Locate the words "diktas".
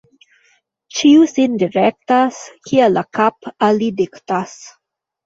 4.01-4.57